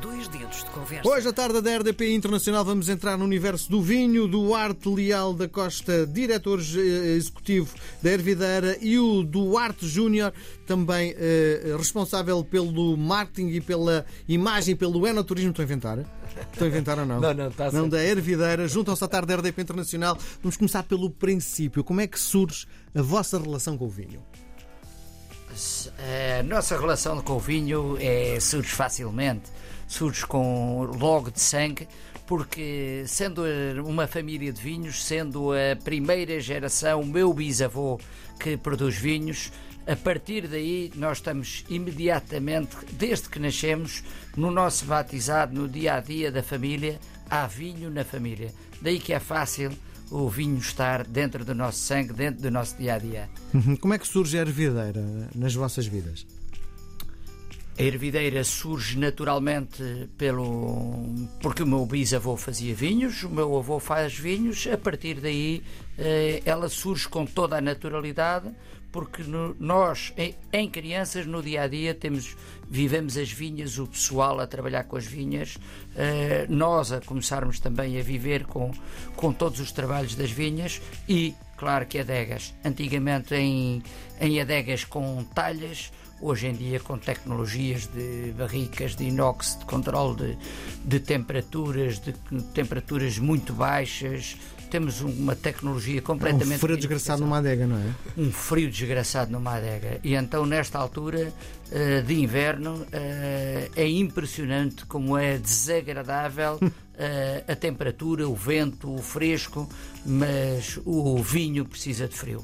[0.00, 1.08] Dois dedos de conversa.
[1.08, 5.46] Hoje, à tarde da RDP Internacional, vamos entrar no universo do vinho, Duarte Leal da
[5.46, 10.32] Costa, diretor eh, executivo da Hervideira, e o Duarte Júnior,
[10.66, 15.50] também eh, responsável pelo marketing e pela imagem, pelo enoturismo.
[15.50, 15.98] Estou a inventar?
[16.52, 17.20] Estou a inventar ou não?
[17.20, 17.88] Não, não, está Não, certo.
[17.90, 18.66] da Hervideira.
[18.66, 20.16] Juntam-se à tarde da RDP Internacional.
[20.42, 21.84] Vamos começar pelo princípio.
[21.84, 24.22] Como é que surge a vossa relação com o vinho?
[26.38, 29.50] A nossa relação com o vinho é, surge facilmente,
[29.92, 31.86] surge com logo de sangue,
[32.26, 33.42] porque sendo
[33.84, 38.00] uma família de vinhos, sendo a primeira geração, o meu bisavô
[38.40, 39.52] que produz vinhos,
[39.86, 44.02] a partir daí nós estamos imediatamente, desde que nascemos,
[44.36, 48.50] no nosso batizado, no dia a dia da família, há vinho na família.
[48.80, 49.72] Daí que é fácil
[50.10, 53.28] o vinho estar dentro do nosso sangue, dentro do nosso dia a dia.
[53.52, 53.76] Uhum.
[53.76, 55.04] Como é que surge a Hervideira
[55.34, 56.26] nas vossas vidas?
[57.78, 59.82] A ervideira surge naturalmente
[60.18, 61.06] pelo
[61.40, 65.62] porque o meu bisavô fazia vinhos, o meu avô faz vinhos, a partir daí
[65.96, 68.52] eh, ela surge com toda a naturalidade,
[68.92, 69.22] porque
[69.58, 72.36] nós, em, em crianças, no dia a dia, temos,
[72.68, 75.56] vivemos as vinhas, o pessoal a trabalhar com as vinhas,
[75.96, 78.70] eh, nós a começarmos também a viver com,
[79.16, 82.54] com todos os trabalhos das vinhas e, claro que adegas.
[82.62, 83.82] Antigamente em,
[84.20, 85.90] em adegas com talhas,
[86.22, 90.38] hoje em dia com tecnologias de barricas de inox, de controle de,
[90.84, 92.12] de temperaturas, de
[92.54, 94.36] temperaturas muito baixas.
[94.70, 96.54] Temos uma tecnologia É completamente.
[96.54, 97.90] um frio desgraçado numa adega, não é?
[98.16, 100.00] um frio desgraçado numa adega.
[100.02, 101.30] E então, nesta altura
[101.70, 106.58] eh, de inverno, eh, é impressionante como é desagradável
[106.96, 109.68] eh, a temperatura, o vento, o fresco,
[110.06, 112.42] mas o vinho precisa de frio.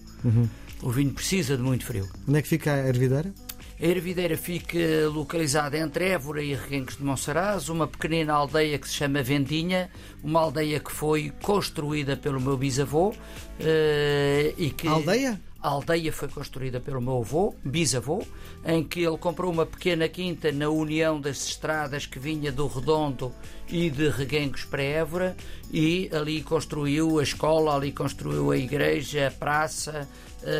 [0.83, 2.07] O vinho precisa de muito frio.
[2.29, 3.33] Onde é que fica a Hervideira?
[3.81, 8.95] A Ervideira fica localizada entre Évora e Reguengos de Monsaraz, uma pequenina aldeia que se
[8.95, 9.89] chama Vendinha,
[10.21, 13.15] uma aldeia que foi construída pelo meu bisavô
[13.61, 15.41] eh, e que aldeia?
[15.61, 18.25] A aldeia foi construída pelo meu avô, bisavô,
[18.65, 23.33] em que ele comprou uma pequena quinta na união das estradas que vinha do Redondo
[23.69, 25.37] e de Reguengos para Évora
[25.73, 30.09] e ali construiu a escola, ali construiu a igreja, a praça,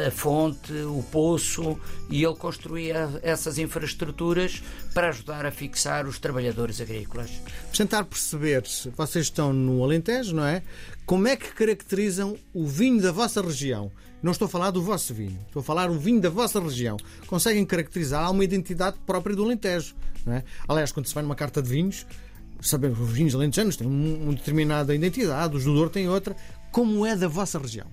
[0.07, 1.79] a fonte, o poço
[2.11, 7.31] e ele construía essas infraestruturas para ajudar a fixar os trabalhadores agrícolas.
[7.73, 10.63] Tentar perceber, se vocês estão no Alentejo, não é?
[11.07, 13.93] Como é que caracterizam o vinho da vossa região?
[14.23, 16.97] Não estou a falar do vosso vinho, estou a falar o vinho da vossa região.
[17.27, 18.31] Conseguem caracterizar?
[18.31, 19.95] Uma identidade própria do Alentejo,
[20.27, 20.45] não é?
[20.69, 22.05] Aliás, quando se vai numa carta de vinhos,
[22.61, 26.37] sabemos que os vinhos alentejanos têm um- uma determinada identidade, os do Douro têm outra.
[26.73, 27.87] Como é da vossa região?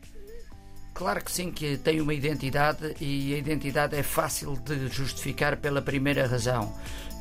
[0.96, 5.82] Claro que sim, que tem uma identidade e a identidade é fácil de justificar pela
[5.82, 6.74] primeira razão.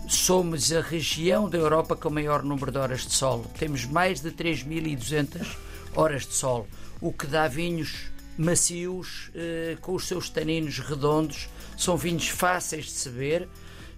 [0.09, 3.45] Somos a região da Europa com o maior número de horas de sol.
[3.59, 5.57] Temos mais de 3.200
[5.95, 6.67] horas de sol,
[7.01, 11.49] o que dá vinhos macios, eh, com os seus taninos redondos.
[11.77, 13.49] São vinhos fáceis de se ver.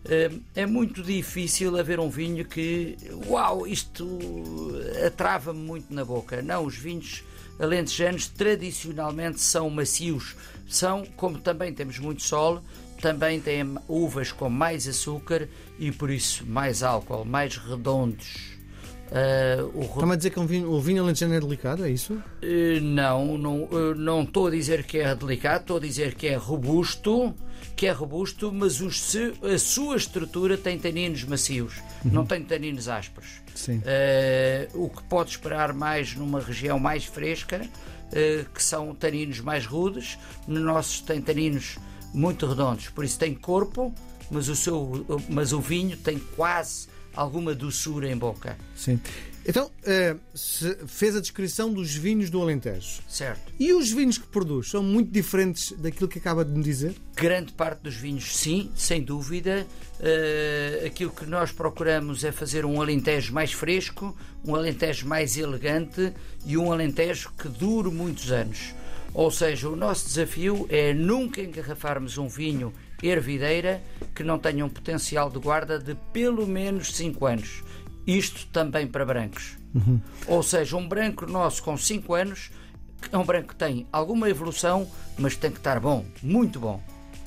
[0.05, 2.97] Eh, É muito difícil haver um vinho que,
[3.29, 4.07] uau, isto
[5.07, 6.41] atrava-me muito na boca.
[6.43, 7.23] Não, os vinhos
[7.59, 10.37] alentejanos tradicionalmente são macios.
[10.69, 12.63] São, como também temos muito sol,
[13.01, 15.49] também têm uvas com mais açúcar
[15.79, 18.56] e por isso mais álcool, mais redondos.
[19.13, 21.91] Ah, o ro- Está-me a dizer que um vinho, o vinho alentejano é delicado, é
[21.91, 22.21] isso?
[22.43, 26.27] eh, Não, não, eh, não estou a dizer que é delicado, estou a dizer que
[26.27, 27.35] é robusto,
[27.77, 31.75] que é robusto, mas os a sua estrutura tem taninos macios,
[32.05, 33.43] não tem taninos ásperos.
[33.55, 33.81] Sim.
[33.85, 37.61] Eh, o que pode esperar mais numa região mais fresca,
[38.55, 40.17] que são taninos mais rudes,
[40.47, 41.77] no nosso tem taninos
[42.15, 43.93] muito redondos, por isso tem corpo,
[44.31, 49.01] mas o, seu, mas o vinho tem quase alguma doçura em boca, Sim.
[49.49, 49.71] Então,
[50.35, 53.01] se fez a descrição dos vinhos do Alentejo.
[53.09, 53.53] certo?
[53.61, 56.97] E os vinhos que produz são muito diferentes daquilo que acaba de me dizer?
[57.15, 59.65] Grande parte dos vinhos, sim, sem dúvida.
[60.01, 66.13] Eh, aquilo que nós procuramos é fazer um alentejo mais fresco, um alentejo mais elegante
[66.45, 68.75] e um alentejo que dure muitos anos.
[69.15, 73.83] Ou seja, o nosso desafio é nunca engarrafarmos um vinho ervideira
[74.15, 77.63] que não tenha um potencial de guarda de pelo menos 5 anos.
[78.07, 79.57] Isto também para brancos.
[80.27, 82.51] Ou seja, um branco nosso com 5 anos
[83.13, 86.83] é um branco que tem alguma evolução, mas tem que estar bom, muito bom.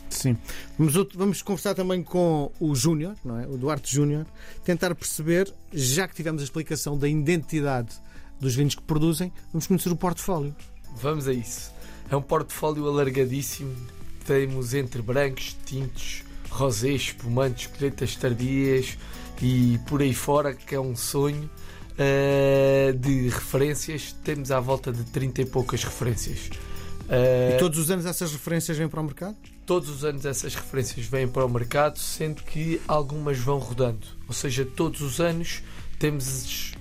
[0.09, 0.35] Sim.
[0.77, 3.45] Vamos, vamos conversar também com o Júnior, não é?
[3.45, 4.25] O Duarte Júnior,
[4.65, 7.95] tentar perceber, já que tivemos a explicação da identidade
[8.39, 10.55] dos vinhos que produzem, vamos conhecer o portfólio.
[10.95, 11.71] Vamos a isso.
[12.09, 13.75] É um portfólio alargadíssimo.
[14.29, 16.21] Temos entre brancos, tintos,
[16.51, 18.95] rosés, espumantes, colheitas tardias
[19.41, 21.49] e por aí fora, que é um sonho.
[21.93, 26.45] Uh, de referências, temos à volta de 30 e poucas referências.
[27.07, 29.35] Uh, e todos os anos essas referências vêm para o mercado?
[29.65, 34.05] Todos os anos essas referências vêm para o mercado, sendo que algumas vão rodando.
[34.27, 35.63] Ou seja, todos os anos
[35.97, 36.73] temos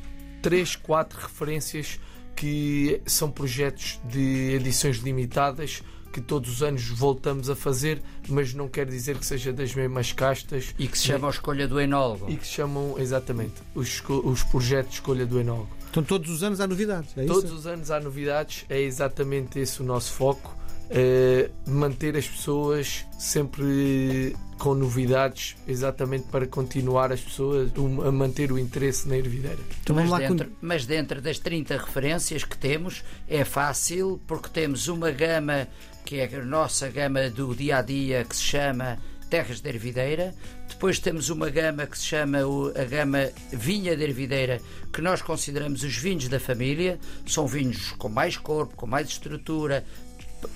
[0.43, 1.99] 3, 4 referências
[2.39, 5.83] que são projetos de edições limitadas
[6.13, 10.13] que todos os anos voltamos a fazer, mas não quer dizer que seja das mesmas
[10.13, 10.73] castas.
[10.79, 12.31] E que se chama a escolha do enólogo.
[12.31, 15.69] E que se chamam, exatamente, os, os projetos de escolha do enólogo.
[15.91, 17.55] Então todos os anos há novidades, é Todos isso?
[17.55, 20.57] os anos há novidades, é exatamente esse o nosso foco.
[20.91, 27.71] É manter as pessoas sempre com novidades, exatamente para continuar as pessoas
[28.05, 29.59] a manter o interesse na ervideira.
[29.83, 35.11] Então, mas, dentro, mas dentro das 30 referências que temos, é fácil porque temos uma
[35.11, 35.69] gama
[36.05, 38.99] que é a nossa gama do dia a dia que se chama
[39.29, 40.35] Terras de Ervideira.
[40.69, 42.39] Depois temos uma gama que se chama
[42.75, 44.61] a gama Vinha de Ervideira,
[44.93, 46.99] que nós consideramos os vinhos da família.
[47.27, 49.85] São vinhos com mais corpo, com mais estrutura,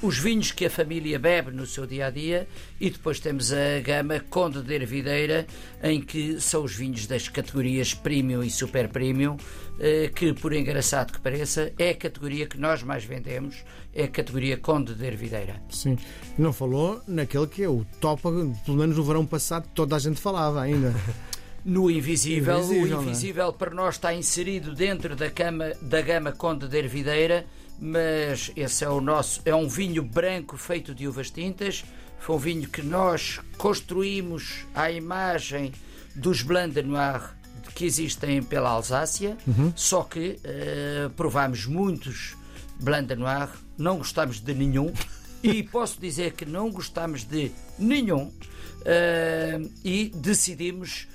[0.01, 2.49] os vinhos que a família bebe no seu dia a dia
[2.81, 5.47] e depois temos a gama Conde de Ervideira,
[5.83, 9.37] em que são os vinhos das categorias Premium e Super Premium,
[9.79, 13.65] eh, que, por engraçado que pareça, é a categoria que nós mais vendemos,
[13.95, 15.63] é a categoria Conde de Ervideira.
[15.71, 15.97] Sim,
[16.39, 20.21] não falou naquele que é o top, pelo menos no verão passado, toda a gente
[20.21, 20.95] falava ainda.
[21.65, 23.53] No Invisível, invisível o Invisível é?
[23.53, 27.47] para nós está inserido dentro da, cama, da gama Conde de Ervideira
[27.85, 31.85] mas esse é o nosso, é um vinho branco feito de uvas tintas.
[32.21, 35.73] Foi um vinho que nós construímos à imagem
[36.15, 37.35] dos Blanc de Noir
[37.75, 39.73] que existem pela Alsácia, uhum.
[39.75, 42.37] só que uh, provámos muitos
[42.79, 44.93] Blanc de Noir, não gostamos de nenhum,
[45.43, 51.09] e posso dizer que não gostamos de nenhum, uh, e decidimos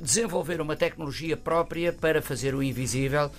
[0.00, 3.30] desenvolver uma tecnologia própria para fazer o invisível,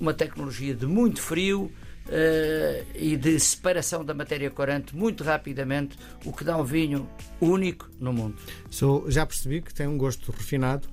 [0.00, 1.70] uma tecnologia de muito frio,
[2.06, 7.10] Uh, e de separação da matéria corante muito rapidamente, o que dá um vinho
[7.40, 8.36] único no mundo.
[8.70, 10.86] Sou, já percebi que tem um gosto refinado.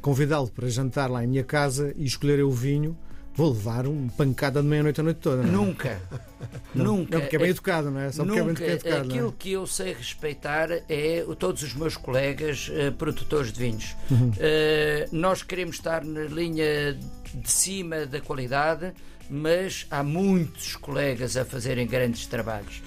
[0.00, 2.98] Convidá-lo para jantar lá em minha casa e escolher o vinho,
[3.36, 5.42] vou levar uma pancada de meia-noite a noite toda.
[5.42, 5.66] Não é?
[5.66, 6.00] Nunca.
[6.74, 7.14] Nunca.
[7.14, 8.10] Não, porque é bem educado, não é?
[8.10, 8.64] Só porque Nunca.
[8.64, 9.08] é bem educado.
[9.08, 9.32] Aquilo é?
[9.38, 13.94] que eu sei respeitar é todos os meus colegas uh, produtores de vinhos.
[14.10, 14.30] Uhum.
[14.30, 14.34] Uh,
[15.12, 16.98] nós queremos estar na linha
[17.34, 18.92] de cima da qualidade
[19.28, 22.82] mas há muitos colegas a fazerem grandes trabalhos.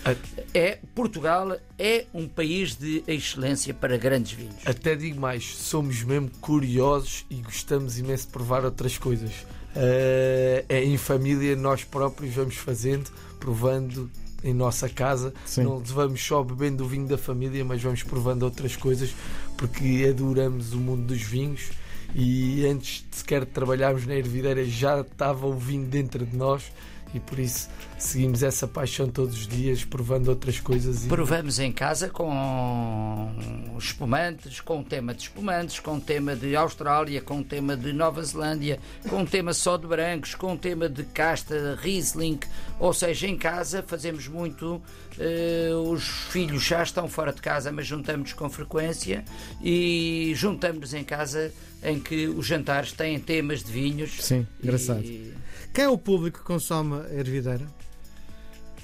[0.54, 4.66] É, Portugal é um país de excelência para grandes vinhos.
[4.66, 9.46] Até digo mais, somos mesmo curiosos e gostamos imenso de provar outras coisas.
[9.76, 14.10] Uh, é em família, nós próprios vamos fazendo, provando
[14.44, 15.34] em nossa casa.
[15.46, 15.64] Sim.
[15.64, 19.14] Não vamos só bebendo o vinho da família, mas vamos provando outras coisas
[19.58, 21.70] porque adoramos o mundo dos vinhos
[22.16, 26.72] e antes de sequer trabalharmos na ervideira já estava o vinho dentro de nós
[27.14, 31.06] e por isso seguimos essa paixão todos os dias, provando outras coisas.
[31.06, 33.32] Provamos em casa com
[33.78, 38.80] espumantes, com tema de espumantes, com tema de Austrália, com tema de Nova Zelândia,
[39.10, 42.40] com tema só de brancos, com tema de casta Riesling,
[42.80, 44.82] ou seja, em casa fazemos muito.
[45.20, 49.26] Uh, os filhos já estão fora de casa, mas juntamos com frequência
[49.62, 51.52] e juntamos-nos em casa
[51.84, 54.18] em que os jantares têm temas de vinhos.
[54.24, 55.04] Sim, engraçado.
[55.04, 55.34] E...
[55.74, 57.66] Quem é o público que consome a ervideira?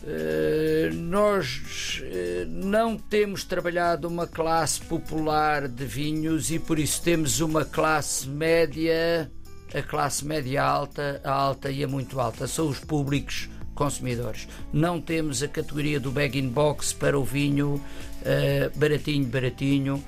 [0.04, 7.40] Uh, nós uh, não temos trabalhado uma classe popular de vinhos e por isso temos
[7.40, 9.32] uma classe média,
[9.74, 12.46] a classe média alta, a alta e a muito alta.
[12.48, 14.48] São os públicos consumidores.
[14.72, 20.04] Não temos a categoria do bag-in box para o vinho uh, baratinho, baratinho.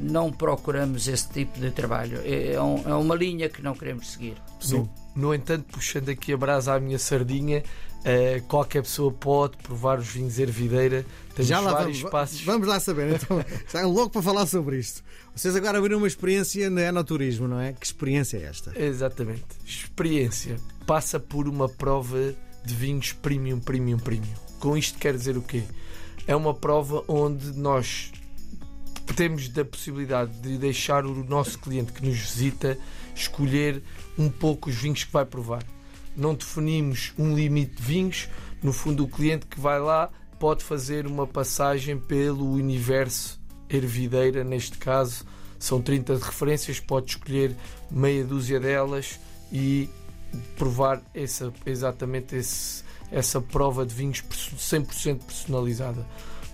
[0.00, 2.20] Não procuramos esse tipo de trabalho.
[2.24, 4.36] É, é, um, é uma linha que não queremos seguir.
[4.60, 4.88] Sim.
[5.14, 7.62] No entanto, puxando aqui a brasa à minha sardinha,
[8.06, 11.04] uh, qualquer pessoa pode provar os vinhos Ervideira.
[11.34, 12.40] Temos Já lá vários vamos, passos.
[12.42, 15.02] Vamos lá saber, então, está louco para falar sobre isto.
[15.34, 17.72] Vocês agora abriram uma experiência no enoturismo, não é?
[17.72, 18.72] Que experiência é esta?
[18.78, 19.44] Exatamente.
[19.64, 20.56] Experiência
[20.86, 24.34] passa por uma prova de vinhos premium, premium, premium.
[24.60, 25.62] Com isto quer dizer o quê?
[26.26, 28.12] É uma prova onde nós
[29.14, 32.78] temos da possibilidade de deixar o nosso cliente que nos visita
[33.14, 33.82] escolher
[34.18, 35.62] um pouco os vinhos que vai provar.
[36.16, 38.28] Não definimos um limite de vinhos,
[38.62, 44.78] no fundo, o cliente que vai lá pode fazer uma passagem pelo universo ervideira, neste
[44.78, 45.24] caso,
[45.58, 47.54] são 30 de referências, pode escolher
[47.90, 49.18] meia dúzia delas
[49.52, 49.88] e
[50.56, 56.06] provar essa, exatamente esse, essa prova de vinhos 100% personalizada.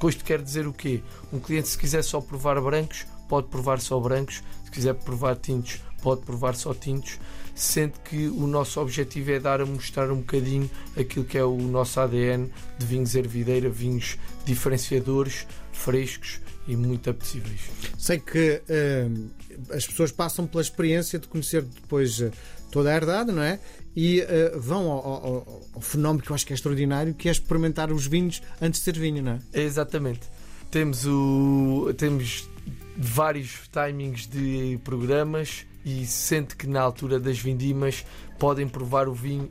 [0.02, 1.00] Com isto quer dizer o quê?
[1.32, 4.42] Um cliente, se quiser só provar brancos, pode provar só brancos.
[4.64, 7.21] Se quiser provar tintos, pode provar só tintos,
[7.54, 11.56] sendo que o nosso objetivo é dar a mostrar um bocadinho aquilo que é o
[11.56, 17.61] nosso ADN de vinhos ervideira, vinhos diferenciadores, frescos e muito apetecíveis.
[17.97, 19.30] Sei que uh,
[19.73, 22.32] as pessoas passam pela experiência de conhecer depois uh,
[22.73, 23.61] toda a herdade, não é?
[23.95, 27.31] E uh, vão ao, ao, ao, fenómeno que eu acho que é extraordinário, que é
[27.31, 29.61] experimentar os vinhos antes de ser vinho, não é?
[29.61, 30.23] Exatamente.
[30.71, 32.49] Temos, o, temos
[32.97, 38.07] vários timings de programas e sente que na altura das vindimas
[38.38, 39.50] podem provar o vinho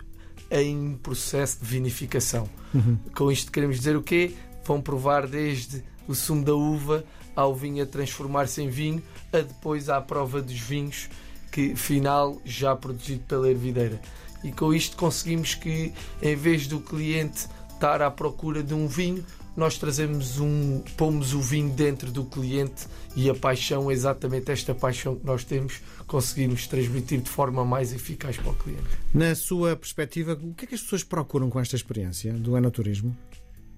[0.49, 2.49] em processo de vinificação.
[2.73, 2.97] Uhum.
[3.15, 4.33] Com isto queremos dizer o quê?
[4.65, 9.01] Vão provar desde o sumo da uva ao vinho a transformar-se em vinho,
[9.31, 11.07] a depois à prova dos vinhos
[11.51, 13.99] que final já produzido pela ervideira.
[14.43, 19.25] E com isto conseguimos que em vez do cliente estar à procura de um vinho,
[19.55, 25.15] nós trazemos um, pomos o vinho dentro do cliente e a paixão, exatamente esta paixão
[25.15, 28.83] que nós temos, conseguimos transmitir de forma mais eficaz para o cliente.
[29.13, 33.15] Na sua perspectiva, o que é que as pessoas procuram com esta experiência do enoturismo?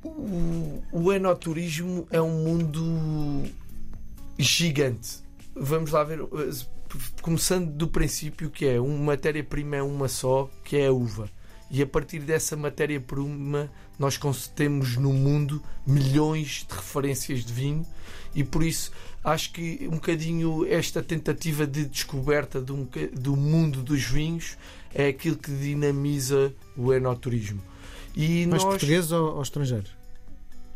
[0.03, 3.43] O, o enoturismo é um mundo
[4.37, 5.23] gigante.
[5.55, 6.19] Vamos lá ver,
[7.21, 11.29] começando do princípio que é uma matéria-prima é uma só, que é a uva
[11.69, 14.19] e a partir dessa matéria-prima nós
[14.55, 17.85] temos no mundo milhões de referências de vinho
[18.35, 18.91] e por isso
[19.23, 24.57] acho que um bocadinho esta tentativa de descoberta do, do mundo dos vinhos
[24.93, 27.61] é aquilo que dinamiza o enoturismo.
[28.15, 29.89] E Mas nós, português ou, ou estrangeiro?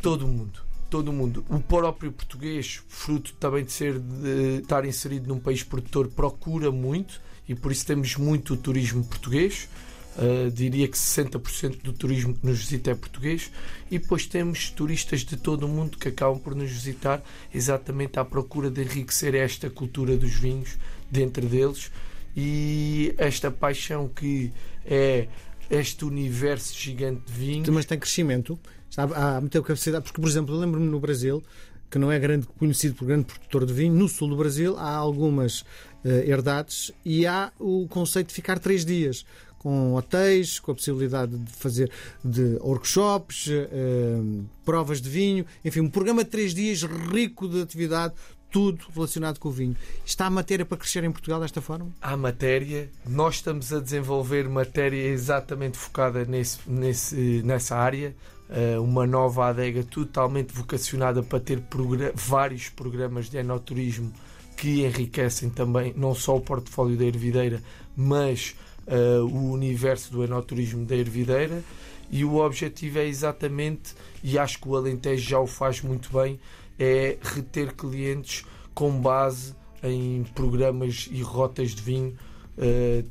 [0.02, 1.46] Todo o mundo todo o mundo.
[1.50, 7.22] O próprio português, fruto também de ser de estar inserido num país produtor, procura muito
[7.48, 9.70] e por isso temos muito turismo português.
[10.18, 13.52] Uh, diria que 60% do turismo que nos visita é português
[13.92, 17.22] e depois temos turistas de todo o mundo que acabam por nos visitar
[17.54, 20.76] exatamente à procura de enriquecer esta cultura dos vinhos
[21.12, 21.92] dentro deles
[22.36, 24.52] e esta paixão que
[24.84, 25.28] é
[25.70, 27.70] este universo gigante de vinhos.
[27.70, 28.60] Mas tem crescimento,
[28.90, 29.14] sabe?
[29.16, 31.44] há muita capacidade, porque por exemplo, eu lembro-me no Brasil
[31.90, 34.94] que não é grande, conhecido por grande produtor de vinho, no sul do Brasil há
[34.96, 39.26] algumas uh, herdades e há o conceito de ficar três dias
[39.58, 41.92] com hotéis, com a possibilidade de fazer
[42.24, 48.14] de workshops, uh, provas de vinho, enfim, um programa de três dias rico de atividade,
[48.52, 49.76] tudo relacionado com o vinho.
[50.06, 51.90] Está a matéria para crescer em Portugal desta forma?
[52.02, 52.90] Há matéria.
[53.06, 58.16] Nós estamos a desenvolver matéria exatamente focada nesse, nesse, nessa área.
[58.50, 61.62] Uh, uma nova adega totalmente vocacionada para ter
[62.16, 64.14] vários programas de enoturismo
[64.56, 67.62] que enriquecem também não só o portfólio da Hervideira,
[67.96, 68.56] mas
[68.88, 71.62] uh, o universo do enoturismo da Ervideira
[72.10, 76.40] e o objetivo é exatamente, e acho que o Alentejo já o faz muito bem,
[76.80, 82.18] é reter clientes com base em programas e rotas de vinho
[82.58, 83.08] uh,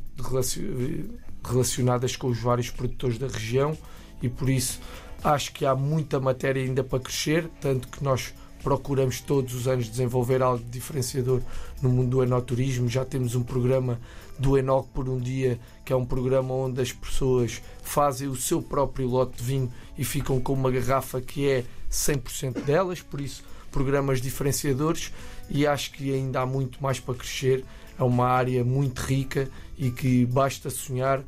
[1.44, 3.76] relacionadas com os vários produtores da região
[4.22, 4.80] e por isso
[5.22, 9.88] acho que há muita matéria ainda para crescer, tanto que nós procuramos todos os anos
[9.88, 11.40] desenvolver algo diferenciador
[11.80, 12.88] no mundo do enoturismo.
[12.88, 14.00] Já temos um programa
[14.38, 18.60] do Enoc por um dia, que é um programa onde as pessoas fazem o seu
[18.60, 23.44] próprio lote de vinho e ficam com uma garrafa que é 100% delas, por isso
[23.76, 25.12] programas diferenciadores
[25.50, 27.62] e acho que ainda há muito mais para crescer.
[27.98, 31.22] É uma área muito rica e que basta sonhar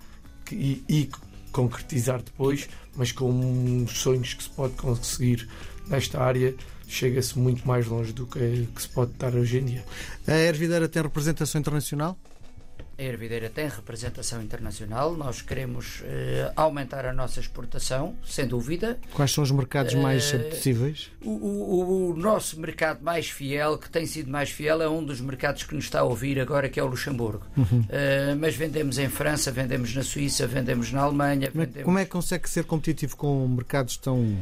[0.51, 1.11] e, e
[1.53, 5.47] concretizar depois, mas com sonhos que se pode conseguir
[5.89, 6.55] nesta área
[6.87, 9.85] chega-se muito mais longe do que, que se pode estar hoje em dia.
[10.27, 12.17] A Ervideira tem representação internacional?
[12.99, 18.99] A Hervideira tem representação internacional, nós queremos uh, aumentar a nossa exportação, sem dúvida.
[19.15, 21.09] Quais são os mercados mais uh, apetecíveis?
[21.25, 25.21] O, o, o, nosso mercado mais fiel, que tem sido mais fiel, é um dos
[25.21, 27.47] mercados que nos está a ouvir agora, que é o Luxemburgo.
[27.57, 27.83] Uhum.
[27.83, 31.53] Uh, mas vendemos em França, vendemos na Suíça, vendemos na Alemanha.
[31.55, 31.85] Vendemos...
[31.85, 34.37] como é que consegue ser competitivo com mercados tão,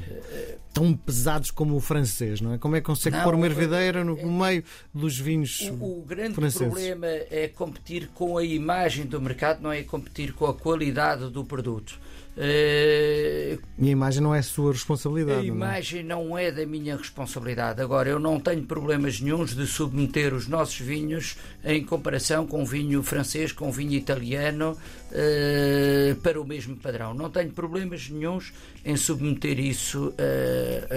[0.77, 2.41] tão pesados como o francês?
[2.41, 2.59] Não é?
[2.59, 6.05] Como é que consegue não, pôr uma hervideira no, no meio dos vinhos O, o
[6.07, 6.69] grande franceses?
[6.69, 11.45] problema é competir com a imagem do mercado, não é competir com a qualidade do
[11.45, 11.99] produto.
[12.37, 15.41] Uh, e a imagem não é a sua responsabilidade.
[15.41, 15.47] A é?
[15.47, 16.29] imagem não é?
[16.29, 16.53] não é?
[16.53, 17.81] da minha responsabilidade.
[17.81, 23.03] Agora, eu não tenho problemas nenhums de submeter os nossos vinhos em comparação com vinho
[23.03, 24.77] francês, com vinho italiano,
[25.11, 27.15] uh, para o mesmo padrão.
[27.15, 28.53] Não tenho problemas nenhums
[28.85, 30.15] em submeter isso uh,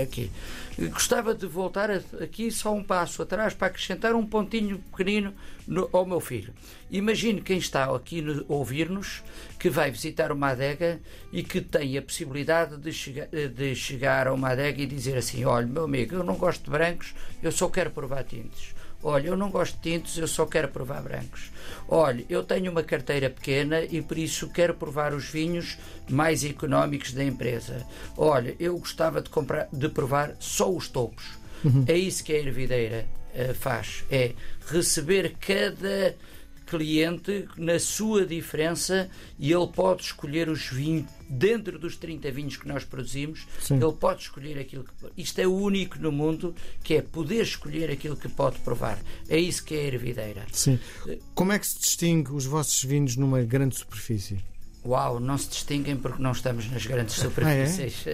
[0.01, 0.31] aqui.
[0.91, 5.33] Gostava de voltar aqui só um passo atrás para acrescentar um pontinho pequenino
[5.67, 6.53] no, ao meu filho.
[6.89, 9.21] Imagine quem está aqui a ouvir-nos
[9.59, 10.99] que vai visitar uma adega
[11.33, 15.43] e que tem a possibilidade de chegar, de chegar a uma adega e dizer assim:
[15.43, 18.73] Olha, meu amigo, eu não gosto de brancos, eu só quero provar tintes.
[19.01, 21.51] Olha, eu não gosto de tintos, eu só quero provar brancos.
[21.88, 25.77] Olha, eu tenho uma carteira pequena e por isso quero provar os vinhos
[26.10, 27.86] mais económicos da empresa.
[28.18, 31.24] Olha, eu gostava de, comprar, de provar só os topos.
[31.63, 31.86] Uhum.
[31.88, 34.03] É isso que a Ervideira uh, faz.
[34.12, 34.34] É
[34.68, 36.15] receber cada
[36.69, 42.67] cliente na sua diferença e ele pode escolher os vinhos dentro dos 30 vinhos que
[42.67, 43.75] nós produzimos, Sim.
[43.75, 47.91] ele pode escolher aquilo que isto é o único no mundo que é poder escolher
[47.91, 48.99] aquilo que pode provar.
[49.27, 50.45] É isso que é a ervideira.
[50.51, 50.79] Sim.
[51.35, 54.39] Como é que se distingue os vossos vinhos numa grande superfície?
[54.89, 58.05] Uau, não se distinguem porque não estamos nas grandes superfícies.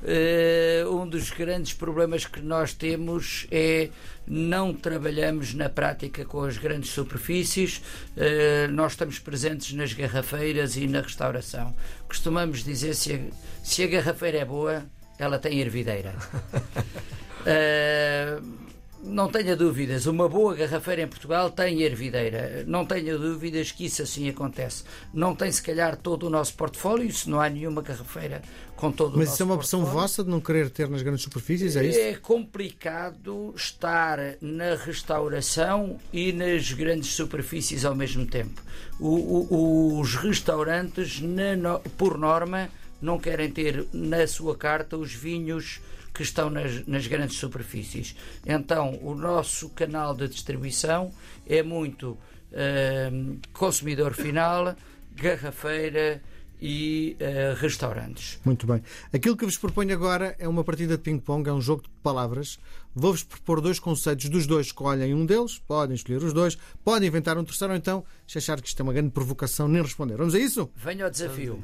[0.00, 0.84] Ah, é?
[0.84, 3.90] uh, um dos grandes problemas que nós temos é
[4.26, 7.80] não trabalhamos na prática com as grandes superfícies,
[8.16, 11.72] uh, nós estamos presentes nas garrafeiras e na restauração.
[12.08, 14.84] Costumamos dizer se a, se a garrafeira é boa,
[15.16, 16.16] ela tem ervideira.
[19.02, 22.64] Não tenha dúvidas, uma boa garrafeira em Portugal tem ervideira.
[22.66, 24.82] Não tenha dúvidas que isso assim acontece.
[25.14, 28.42] Não tem, se calhar, todo o nosso portfólio, se não há nenhuma garrafeira
[28.74, 31.02] com todo Mas o nosso isso é uma opção vossa de não querer ter nas
[31.02, 31.98] grandes superfícies, é isso?
[31.98, 38.60] É complicado estar na restauração e nas grandes superfícies ao mesmo tempo.
[38.98, 42.68] O, o, os restaurantes, na, por norma,
[43.00, 45.80] não querem ter na sua carta os vinhos
[46.18, 48.16] que estão nas, nas grandes superfícies.
[48.44, 51.12] Então, o nosso canal de distribuição
[51.46, 52.18] é muito
[52.50, 54.74] uh, consumidor final,
[55.14, 56.20] garrafeira
[56.60, 58.40] e uh, restaurantes.
[58.44, 58.82] Muito bem.
[59.12, 62.58] Aquilo que vos proponho agora é uma partida de ping-pong, é um jogo de palavras.
[62.92, 67.38] Vou-vos propor dois conceitos, dos dois escolhem um deles, podem escolher os dois, podem inventar
[67.38, 70.16] um terceiro, ou então, se achar que isto é uma grande provocação, nem responder.
[70.16, 70.68] Vamos a isso?
[70.74, 71.62] Venha ao desafio.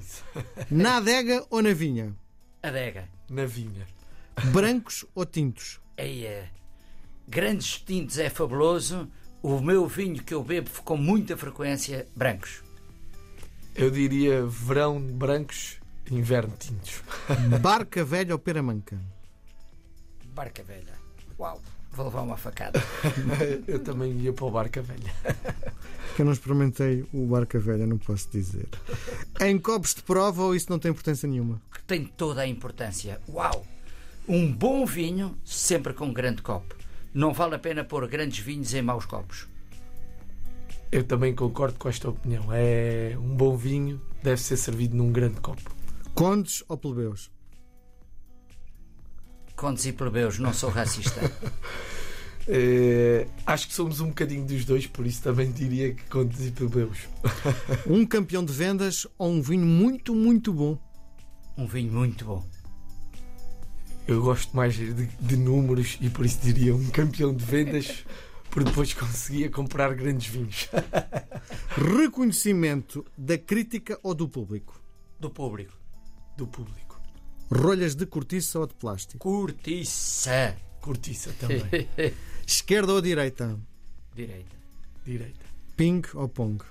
[0.70, 2.14] Na adega ou na vinha?
[2.62, 3.08] Adega.
[3.28, 3.84] Na vinha.
[4.52, 5.80] Brancos ou tintos?
[5.96, 6.48] É,
[7.28, 9.08] grandes tintos é fabuloso.
[9.42, 12.62] O meu vinho que eu bebo com muita frequência, brancos.
[13.74, 15.78] Eu diria verão brancos,
[16.10, 17.02] inverno tintos.
[17.60, 18.98] Barca velha ou peramanca?
[20.34, 20.94] Barca velha.
[21.38, 21.60] Uau,
[21.92, 22.80] vou levar uma facada.
[23.66, 25.12] eu também ia para o Barca Velha.
[26.18, 28.68] eu não experimentei o Barca Velha, não posso dizer.
[29.40, 31.60] Em copos de prova ou isso não tem importância nenhuma?
[31.86, 33.20] Tem toda a importância.
[33.28, 33.66] Uau!
[34.26, 36.74] Um bom vinho, sempre com um grande copo.
[37.12, 39.46] Não vale a pena pôr grandes vinhos em maus copos.
[40.90, 42.46] Eu também concordo com esta opinião.
[42.50, 45.70] É um bom vinho deve ser servido num grande copo.
[46.14, 47.30] Condes ou plebeus?
[49.54, 51.20] Condes e plebeus, não sou racista.
[52.48, 56.50] é, acho que somos um bocadinho dos dois, por isso também diria que condes e
[56.50, 57.00] plebeus.
[57.86, 60.78] um campeão de vendas ou um vinho muito, muito bom?
[61.58, 62.63] Um vinho muito bom
[64.06, 68.04] eu gosto mais de, de, números e por isso diria um campeão de vendas,
[68.50, 70.68] por depois conseguia comprar grandes vinhos.
[71.76, 74.80] Reconhecimento da crítica ou do público?
[75.18, 75.72] Do público.
[76.36, 77.00] Do público.
[77.50, 79.18] Rolhas de cortiça ou de plástico?
[79.18, 80.56] Cortiça.
[80.80, 81.88] Cortiça também.
[82.46, 83.58] Esquerda ou direita?
[84.14, 84.56] Direita.
[85.04, 85.44] Direita.
[85.76, 86.62] Ping ou pong?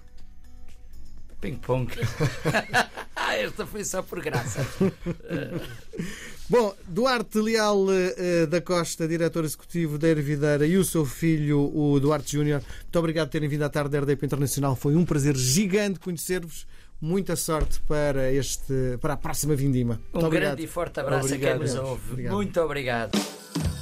[1.43, 1.91] Ping-pong.
[3.34, 4.65] ah, esta foi só por graça.
[6.50, 12.00] Bom, Duarte Leal uh, da Costa, diretor executivo da Ervideira, e o seu filho, o
[12.00, 14.76] Duarte Júnior, muito obrigado por terem vindo à tarde da RDP Internacional.
[14.76, 16.67] Foi um prazer gigante conhecer-vos.
[17.02, 19.96] Muita sorte para, este, para a próxima vindima.
[19.96, 20.50] Muito um obrigado.
[20.52, 21.56] grande e forte abraço obrigado.
[21.56, 22.12] a quem nos ouve.
[22.12, 22.34] Obrigado.
[22.34, 23.72] Muito obrigado.